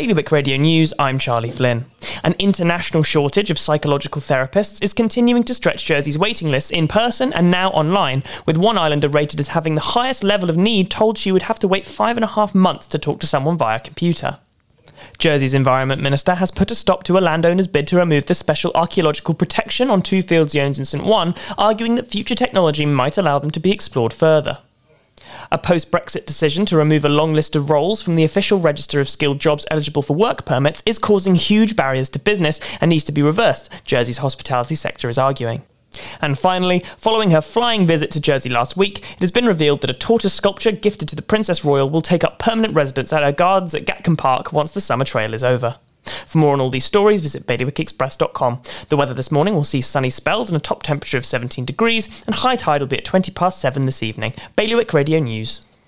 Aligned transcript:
Bailiwick 0.00 0.32
Radio 0.32 0.56
News, 0.56 0.94
I'm 0.98 1.18
Charlie 1.18 1.50
Flynn. 1.50 1.84
An 2.24 2.34
international 2.38 3.02
shortage 3.02 3.50
of 3.50 3.58
psychological 3.58 4.22
therapists 4.22 4.82
is 4.82 4.94
continuing 4.94 5.44
to 5.44 5.52
stretch 5.52 5.84
Jersey's 5.84 6.18
waiting 6.18 6.48
lists 6.48 6.70
in 6.70 6.88
person 6.88 7.34
and 7.34 7.50
now 7.50 7.68
online, 7.72 8.24
with 8.46 8.56
one 8.56 8.78
islander 8.78 9.10
rated 9.10 9.40
as 9.40 9.48
having 9.48 9.74
the 9.74 9.92
highest 9.92 10.24
level 10.24 10.48
of 10.48 10.56
need 10.56 10.90
told 10.90 11.18
she 11.18 11.30
would 11.30 11.42
have 11.42 11.58
to 11.58 11.68
wait 11.68 11.86
five 11.86 12.16
and 12.16 12.24
a 12.24 12.28
half 12.28 12.54
months 12.54 12.86
to 12.86 12.98
talk 12.98 13.20
to 13.20 13.26
someone 13.26 13.58
via 13.58 13.78
computer. 13.78 14.38
Jersey's 15.18 15.52
Environment 15.52 16.00
Minister 16.00 16.36
has 16.36 16.50
put 16.50 16.70
a 16.70 16.74
stop 16.74 17.02
to 17.02 17.18
a 17.18 17.20
landowner's 17.20 17.66
bid 17.66 17.86
to 17.88 17.98
remove 17.98 18.24
the 18.24 18.34
special 18.34 18.72
archaeological 18.74 19.34
protection 19.34 19.90
on 19.90 20.00
two 20.00 20.22
field 20.22 20.50
zones 20.50 20.78
in 20.78 20.86
St 20.86 21.04
Ouen, 21.04 21.36
arguing 21.58 21.96
that 21.96 22.06
future 22.06 22.34
technology 22.34 22.86
might 22.86 23.18
allow 23.18 23.38
them 23.38 23.50
to 23.50 23.60
be 23.60 23.70
explored 23.70 24.14
further. 24.14 24.60
A 25.52 25.58
post 25.58 25.90
Brexit 25.90 26.26
decision 26.26 26.64
to 26.66 26.76
remove 26.76 27.04
a 27.04 27.08
long 27.08 27.34
list 27.34 27.56
of 27.56 27.70
roles 27.70 28.00
from 28.00 28.14
the 28.14 28.22
official 28.22 28.60
register 28.60 29.00
of 29.00 29.08
skilled 29.08 29.40
jobs 29.40 29.66
eligible 29.68 30.00
for 30.00 30.14
work 30.14 30.44
permits 30.44 30.80
is 30.86 30.96
causing 30.96 31.34
huge 31.34 31.74
barriers 31.74 32.08
to 32.10 32.20
business 32.20 32.60
and 32.80 32.88
needs 32.88 33.02
to 33.04 33.12
be 33.12 33.20
reversed, 33.20 33.68
Jersey's 33.84 34.18
hospitality 34.18 34.76
sector 34.76 35.08
is 35.08 35.18
arguing. 35.18 35.62
And 36.20 36.38
finally, 36.38 36.84
following 36.96 37.32
her 37.32 37.40
flying 37.40 37.84
visit 37.84 38.12
to 38.12 38.20
Jersey 38.20 38.48
last 38.48 38.76
week, 38.76 39.00
it 39.00 39.20
has 39.20 39.32
been 39.32 39.44
revealed 39.44 39.80
that 39.80 39.90
a 39.90 39.94
tortoise 39.94 40.34
sculpture 40.34 40.70
gifted 40.70 41.08
to 41.08 41.16
the 41.16 41.22
Princess 41.22 41.64
Royal 41.64 41.90
will 41.90 42.00
take 42.00 42.22
up 42.22 42.38
permanent 42.38 42.76
residence 42.76 43.12
at 43.12 43.24
her 43.24 43.32
gardens 43.32 43.74
at 43.74 43.86
Gatcombe 43.86 44.18
Park 44.18 44.52
once 44.52 44.70
the 44.70 44.80
summer 44.80 45.04
trail 45.04 45.34
is 45.34 45.42
over. 45.42 45.78
For 46.30 46.38
more 46.38 46.52
on 46.52 46.60
all 46.60 46.70
these 46.70 46.84
stories, 46.84 47.22
visit 47.22 47.44
bailiwickexpress.com. 47.48 48.62
The 48.88 48.96
weather 48.96 49.14
this 49.14 49.32
morning 49.32 49.52
will 49.52 49.64
see 49.64 49.80
sunny 49.80 50.10
spells 50.10 50.48
and 50.48 50.56
a 50.56 50.60
top 50.60 50.84
temperature 50.84 51.18
of 51.18 51.26
17 51.26 51.64
degrees, 51.64 52.08
and 52.24 52.36
high 52.36 52.54
tide 52.54 52.80
will 52.80 52.86
be 52.86 52.98
at 52.98 53.04
20 53.04 53.32
past 53.32 53.60
7 53.60 53.84
this 53.84 54.00
evening. 54.00 54.34
Bailiwick 54.54 54.94
Radio 54.94 55.18
News. 55.18 55.66